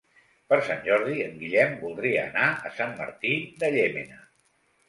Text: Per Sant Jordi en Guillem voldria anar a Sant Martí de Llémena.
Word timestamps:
Per 0.53 0.57
Sant 0.69 0.79
Jordi 0.87 1.17
en 1.25 1.35
Guillem 1.43 1.77
voldria 1.83 2.25
anar 2.31 2.47
a 2.71 2.73
Sant 2.81 2.99
Martí 3.03 3.35
de 3.63 3.71
Llémena. 3.77 4.21